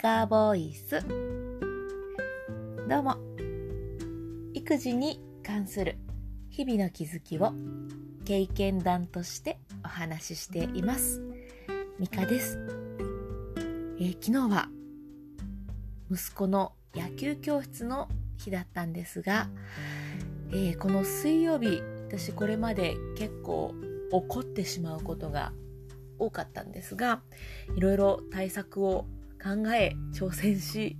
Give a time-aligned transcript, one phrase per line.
[0.00, 1.06] カボイス
[2.88, 3.16] どうも。
[4.54, 5.98] 育児に関する
[6.48, 7.52] 日々の気づきを
[8.24, 11.20] 経験談としてお話ししています。
[11.98, 12.58] ミカです、
[13.98, 14.70] えー、昨日は
[16.10, 18.08] 息子の野球教室の
[18.38, 19.50] 日だったんですが、
[20.50, 23.74] えー、この水曜日私これまで結構
[24.10, 25.52] 怒ってしまうことが
[26.18, 27.20] 多かったんですが
[27.76, 29.04] いろいろ対策を
[29.42, 30.96] 考え挑戦し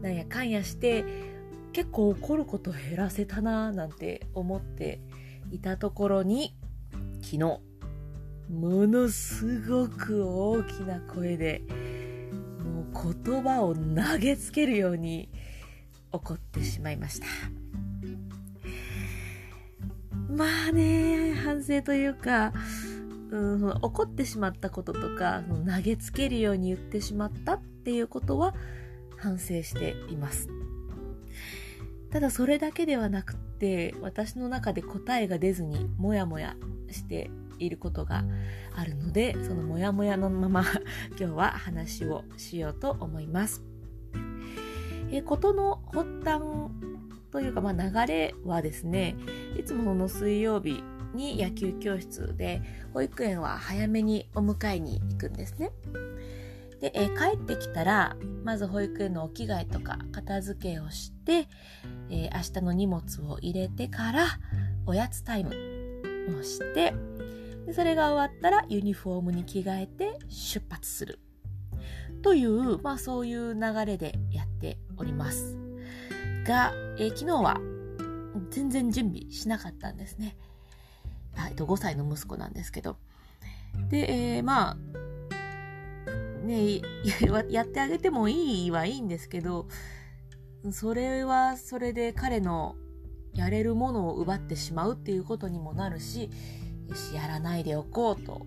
[0.00, 1.04] なんやかんやして
[1.72, 5.00] 結構怒ること減らせたななんて思って
[5.50, 6.54] いたところに
[7.22, 7.60] 昨日も
[8.86, 11.62] のすごく大きな声で
[12.62, 15.30] もう言葉を投げつけるように
[16.12, 17.26] 怒ってしまいました。
[20.28, 22.52] まあね反省というか
[23.32, 28.54] うん、怒ってしまったこととか投げつけるように言ってしまったっっていうことは
[29.16, 30.48] 反省しています
[32.12, 36.54] ただそれだけではなくて私の中で答えが出ずにモヤモヤ
[36.92, 38.24] していることが
[38.76, 40.64] あるのでそのモヤモヤのまま
[41.18, 43.64] 今日は話をしようと思います
[45.10, 46.40] え事の発端
[47.32, 49.16] というか、まあ、流れはですね
[49.58, 52.62] いつもの水曜日に野球教室で
[52.94, 55.70] 保育園は早めにお迎えに行くんですね。
[56.82, 61.48] で、えー、帰ってきたらまず保育園のお着替えとか片付けをして、
[62.10, 64.26] えー、明日の荷物を入れてから
[64.84, 65.50] おやつタイム
[66.38, 66.92] をして
[67.66, 71.20] でそれが終わったらユニフォームに着替えて出発する
[72.22, 75.56] という、まあ、そういう流れでやっております
[76.44, 77.60] が、えー、昨日は
[78.50, 80.36] 全然準備しなかったんですね。
[81.48, 82.96] えっと、5歳の息子なんですけど。
[83.88, 84.76] で、えー、まあ、
[86.52, 86.82] ね、
[87.50, 89.68] やってあげてもいいはいいんですけど、
[90.70, 92.76] それはそれで彼の
[93.32, 96.30] やれるものを奪ってしまうっていうことにもなるし、
[96.86, 98.46] よし、やらないでおこうと、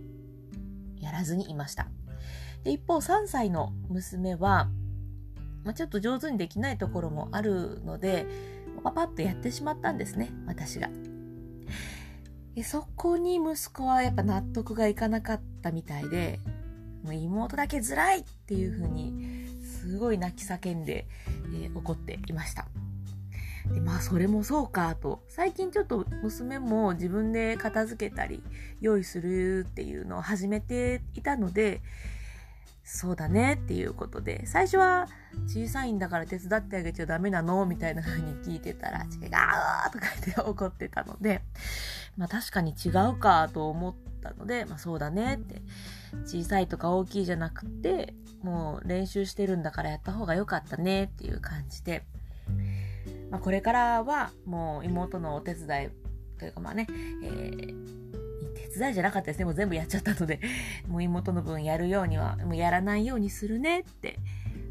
[0.99, 1.87] やらずにいました。
[2.63, 4.69] で一方、3歳の娘は、
[5.63, 8.27] まあ、ちょっと上手にできないところもあるので、
[8.83, 10.89] パパッとやってしまったんですね、私が。
[12.63, 16.39] そこに息子はやっぱ納得がいかなかったみたいで、
[17.05, 21.07] もう妹だけずらいっていう風にすごい泣き叫んで、
[21.53, 22.65] えー、怒っていました。
[23.71, 25.23] でまあそれもそうかと。
[25.27, 28.41] 最近ちょっと娘も自分で片付けたり
[28.81, 31.81] 用意するっていうのを始めていたので
[32.83, 34.45] そうだねっていうことで。
[34.47, 35.07] 最初は
[35.47, 37.65] 小さいんだから手伝ってあげちゃダメなの？
[37.67, 39.09] みたいな風に聞いてたら違う
[39.91, 41.41] とか言って怒ってたので
[42.17, 45.61] まあ確かに違うかと思ったので、まあそうだねって、
[46.23, 52.03] 小さいとか大きいじゃなくて、もう練習してるんだからやった方が良かったねっていう感じで、
[53.29, 55.89] まあこれからはもう妹のお手伝い
[56.39, 56.87] というかまあね、
[57.23, 57.75] えー、
[58.73, 59.45] 手伝いじゃなかったですね。
[59.45, 60.39] もう全部やっちゃったので、
[60.87, 64.19] もう妹の分やるようには、もうやらないようにするねって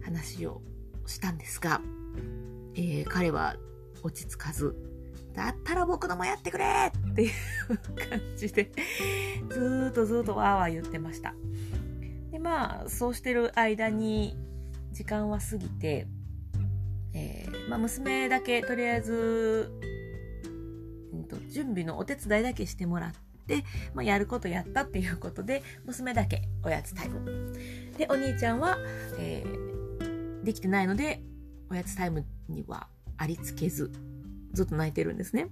[0.02, 0.62] 話を
[1.06, 1.80] したんですが、
[2.74, 3.56] えー、彼は
[4.02, 4.74] 落ち着かず、
[5.34, 7.30] だったら僕のもやってくれっていう
[8.08, 8.70] 感じで、
[9.50, 11.34] ずっとずっとわーわー言ってました。
[12.30, 14.36] で、まあ、そうしてる間に
[14.92, 16.06] 時間は過ぎて、
[17.14, 19.72] えー、まあ、娘だけとりあえず、
[21.12, 23.12] うんと、準備のお手伝いだけしてもらっ
[23.46, 27.52] て、まあ、やることやったっていうことで、娘だけおやつタイム。
[27.98, 28.78] で、お兄ちゃんは、
[29.18, 31.22] えー、できてないので、
[31.70, 33.90] おやつタイムにはありつけず、
[34.54, 35.48] ずっと泣いてるんですね。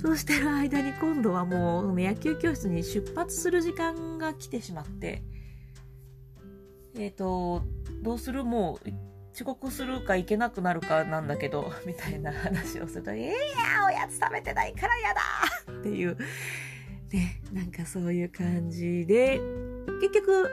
[0.00, 5.22] そうしてる間に今度はもう野球教室に出発する時間が来てしまって、
[6.94, 7.62] えっ、ー、と、
[8.02, 8.44] どうする？
[8.44, 8.90] もう
[9.34, 13.32] 遅刻するか行けなくなるかなんだけど、 みたいな話をすると、えいや
[13.86, 16.16] おやつ食べてないからやだ っていう、
[17.12, 19.40] ね、なんかそういう感じで、
[20.00, 20.50] 結局、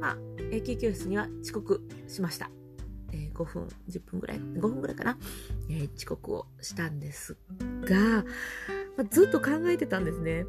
[0.00, 0.16] まあ、
[0.52, 2.50] 野球教室には遅刻しました。
[3.40, 5.18] 5分、10分ぐらい、5分ぐらいかな、
[5.68, 7.36] えー、遅刻をしたんです
[7.82, 8.24] が、
[8.96, 10.44] まあ、ずっと考えてたんですね。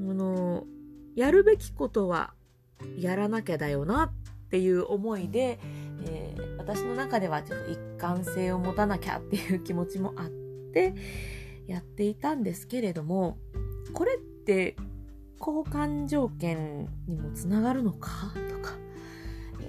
[0.00, 0.66] あの、
[1.14, 2.34] やるべきことは
[2.98, 5.58] やらなきゃだよなっていう思いで、
[6.04, 10.28] えー、私の中ではちょっと一貫性を持たなきゃっていう気持ちもあっ
[10.72, 10.94] て
[11.66, 13.38] やっていたんですけれども
[13.92, 14.76] これって
[15.40, 18.32] 交換条件にもつながるのか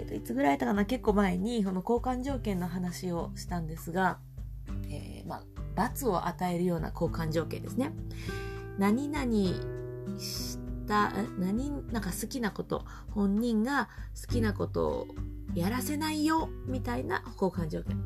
[0.07, 4.19] といつぐらいだかな結構前にこの交換条件の話をしたんですが、
[4.89, 5.43] えー、まあ、
[5.75, 7.91] 罰を与えるような交換条件ですね。
[8.77, 9.25] 何々
[10.19, 10.57] し
[10.87, 13.89] た何なんか好きなこと本人が
[14.19, 15.07] 好きなことを
[15.53, 17.97] やらせないよみたいな交換条件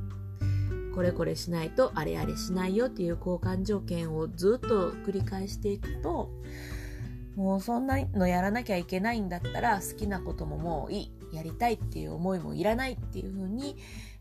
[0.96, 6.30] これこれしないとあれあれしないよっていう交換条件をずっと繰り返していくと
[7.36, 13.78] もうそんなのやらなきゃいけないんだったら好きなことももういいやりたいっていう思いもいらないっていう風に、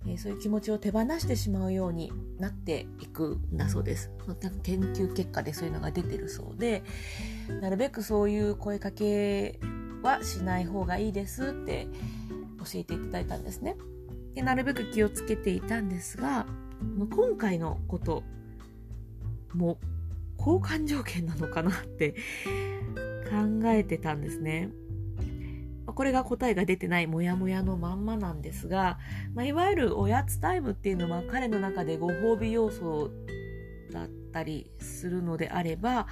[0.06, 4.10] えー、そういう気持ちを手放してしまうようになっていくんだそうです。
[4.62, 6.82] 研究結果でそういうのが出てるそうで
[7.60, 9.58] なるべくそういう声かけ
[10.02, 11.88] はしない方がいいですって
[12.58, 13.76] 教えていただいたんですね。
[14.34, 16.46] でなるべく気をつけていたんですが
[17.10, 18.22] 今回のこと
[19.54, 19.78] も
[20.38, 22.14] 交換条件なのかなって
[23.30, 24.70] 考えてたんですね。
[25.92, 28.98] これが答えが出てないモヤモヤのまんまなんですが、
[29.34, 33.10] まあ、いわゆるおやつタイムっていうのは彼の中でご褒美要素
[33.92, 36.06] だったりするのであれば、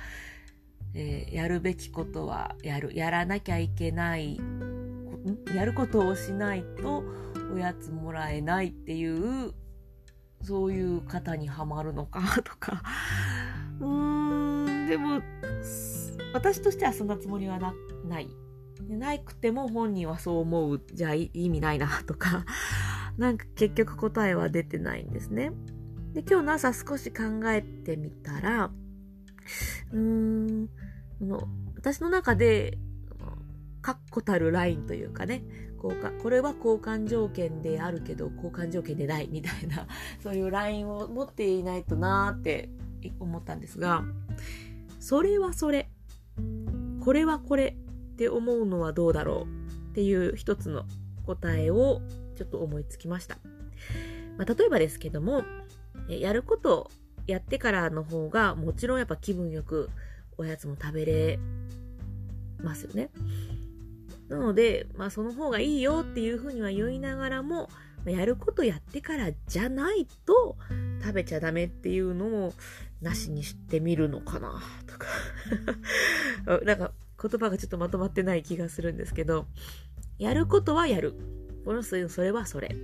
[0.94, 4.40] えー、やるべきことはやるやらなきゃいけない
[5.54, 7.04] やることをしないと
[7.52, 9.54] おやつもらえないっていう
[10.42, 12.82] そういう方にはまるのかとか。
[13.80, 15.20] うーんでも
[16.32, 17.74] 私としてはそんなつもりはな
[18.08, 18.28] ない。
[18.88, 22.44] ないくても本人はそう思うじゃあ意味ないなとか
[23.18, 25.52] なんか結局答えは出てないんですね。
[26.12, 28.70] で今日の朝少し考えてみたら
[29.92, 30.68] うーん
[31.20, 32.78] の私の中で
[33.82, 35.44] 確固たるラインというかね
[35.82, 39.86] 交換これは交換条件であるけど交換条件でないみたいな
[40.22, 42.70] そういうラインを持っていないとなーって
[43.20, 44.04] 思ったんですが
[45.00, 45.90] それはそれ。
[47.00, 47.76] これはこれ。
[48.18, 50.84] って思うのはどうだろうっていう一つの
[51.24, 52.02] 答えを
[52.36, 53.38] ちょっと思いつきました、
[54.36, 55.44] まあ、例えばですけども
[56.08, 56.90] やること
[57.28, 59.88] やってからの方がもちろんやっぱ気分よく
[60.36, 61.38] おやつも食べれ
[62.60, 63.10] ますよね。
[64.28, 67.68] なので、まあ、その方がいいよっていうふうには言いながらも、
[68.04, 70.56] やることやってからじゃないと
[71.02, 72.54] 食べちゃダメっていうのを
[73.02, 75.06] なしにしてみるのかなとか。
[76.64, 79.46] なんか言葉がちょっとまとまってない気がするんですけど、
[80.18, 81.14] やることはやる。
[81.64, 82.74] このそれはそれ。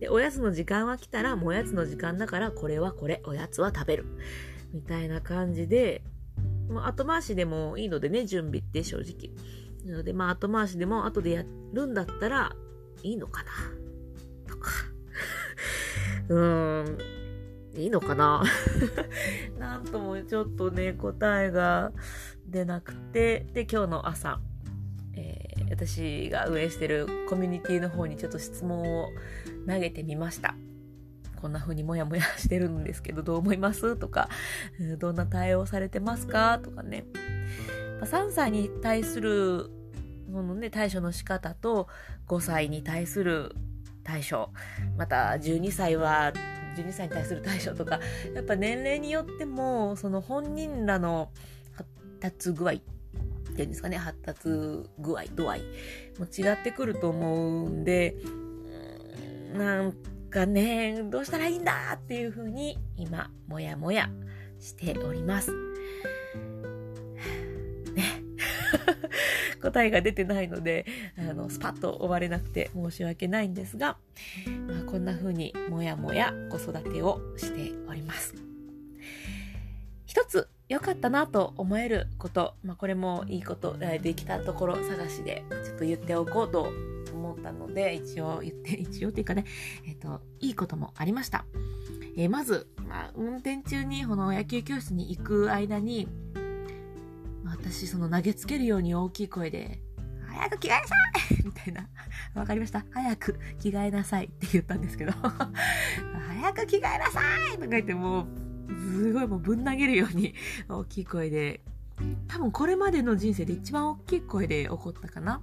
[0.00, 4.04] で、おやつの時間は来たら、もうおやつの時間だから、これはこれ、おやつは食べる。
[4.72, 6.02] みたいな感じで、
[6.84, 9.30] 後回しでもいいのでね、準備って正直。
[9.84, 12.56] なので、まあ、後回しでも後でやるんだったら
[13.02, 13.50] いいのかな？
[14.48, 14.70] とか。
[16.28, 16.98] うーん、
[17.76, 18.42] いいのかな？
[19.58, 21.92] なんともちょっとね、答えが
[22.48, 24.40] 出なくて、で、今日の朝、
[25.14, 29.08] えー、私が運営してるコミュニティの方にちょっと質問を
[29.66, 30.54] 投げてみました。
[31.40, 33.96] こんな風にモヤモヤしてるんですけど、どう思います？
[33.96, 34.28] とか、
[34.98, 36.58] どんな対応されてますか？
[36.62, 37.04] とかね。
[38.02, 39.70] 3歳に対する
[40.30, 41.88] そのね、対処の仕方と
[42.28, 43.54] 5歳に対する
[44.04, 44.50] 対処、
[44.98, 46.32] また12歳は
[46.76, 48.00] 12歳に対する対処とか、
[48.34, 51.30] やっぱ年齢によっても、その本人らの
[52.30, 52.76] 達具合っ
[53.56, 54.48] ていうんですかね、発達
[54.98, 55.62] 具合、度合い
[56.18, 58.16] も違ってくると思うんで、
[59.54, 59.92] なん
[60.30, 64.10] かね、どうしたらいいんだっていうふうに今、もやもや
[64.58, 65.52] しております。
[67.94, 68.22] ね
[69.62, 70.84] 答えが出てないので、
[71.16, 73.96] あの、スパッと終われなくて申し訳ないんですが、
[74.66, 78.34] まあ、こんな風にもやもや子育てをしております。
[80.04, 86.72] 一つ良かったなと思えること、まあ、これもいいことできたところ探しでちょっと言っておこうと
[87.12, 89.44] 思ったので、一応言って、 一応っていうかね、
[89.86, 91.44] えっ、と、いいこともありました。
[92.16, 96.08] えー、まず、まあ、運転中にこの野球教室に行く間に、
[97.44, 99.80] 私その投げつけるように大きい声で、
[100.26, 100.94] 早く着替えなさ
[101.30, 101.42] い！
[101.44, 101.88] みたいな。
[102.34, 102.84] わかりました。
[102.90, 105.12] 早く着替えなさいって言ったんですけど。
[105.22, 107.20] 早く着替えなさ
[107.54, 107.54] い！
[107.54, 108.26] とか言ってもう、
[108.68, 110.34] すごいもうぶん投げるように
[110.68, 111.60] 大きい声で、
[112.28, 115.40] 多分これまでの人生で一番大きい声で怒ったかな。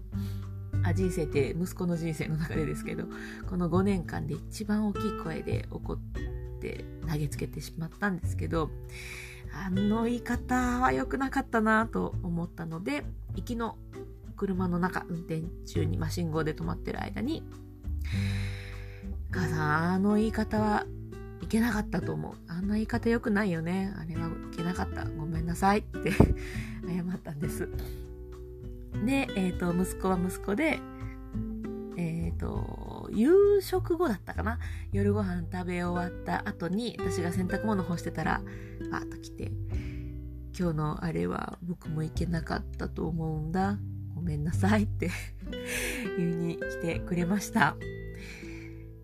[0.86, 3.06] あ人生って息子の人生の中でですけど、
[3.50, 5.98] この5年間で一番大きい声で怒っ
[6.60, 8.70] て投げつけてしまったんですけど、
[9.54, 13.78] あの言い方は良くなかったなと思ったので、行きの
[14.36, 17.44] 車の中、運転中に、まあ、信号で止まってる間に、
[19.32, 20.86] 母さん、あの言い方は
[21.44, 22.34] いけなかったと思う。
[22.48, 23.94] あんな言い方良くないよね。
[23.98, 25.06] あれはいけなかった。
[25.06, 26.12] ごめんなさいって
[26.88, 27.70] 謝ったんです。
[29.06, 30.80] で、え、ー、と、息子は息子で、
[31.98, 34.60] えっ、ー、と、夕食後だったかな
[34.92, 38.42] 夜ご飯食べ終わった後に、私が洗濯物干してたら、
[38.90, 39.52] パーッと来て、
[40.58, 43.78] 今日のあれは僕も行けなかったと思うんだ。
[44.16, 45.10] ごめんなさいって
[46.18, 47.76] 言いに来てくれました。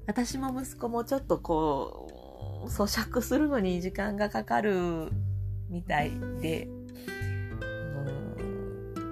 [0.08, 2.19] 私も息子もちょっとこう、
[2.68, 5.12] 咀嚼するのに時間がかかる
[5.70, 6.68] みたいで、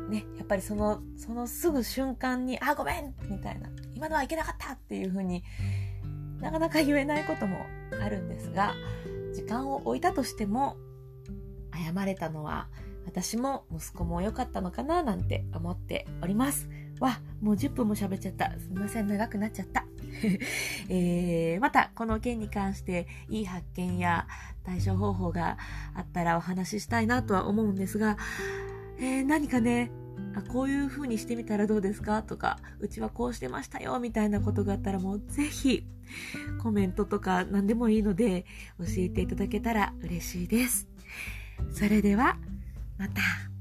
[0.10, 5.44] ね、やっぱりその、そのすぐ瞬間に、あ、ごめんみたいな、今のはいけなかったっていうふうに
[6.40, 7.66] なかなか言えないことも
[8.02, 8.76] あるんですが、
[9.34, 10.78] 時間を置いたとしても、
[11.74, 12.70] 謝れたのは
[13.06, 16.70] 私も息子も良かったのかななんて思っております。
[17.00, 18.52] わ、もう10分も喋っちゃった。
[18.60, 19.87] すみません、長くなっちゃった。
[20.90, 24.28] えー、また、この件に関していい発見や
[24.64, 25.58] 対処方法が
[25.94, 28.18] あったらお話ししたいなとは思うんですが、
[29.00, 29.92] えー、何かね、
[30.36, 32.24] あこういう風にしてみたらどうですか？
[32.24, 35.88] とか、うちはこうしてましたよみたいなことがあったらもうぜひ
[36.62, 38.46] コメントとか何でもいいので
[38.80, 40.88] 教えていただけたら嬉しいです。
[41.72, 42.38] それでは
[42.98, 43.57] また。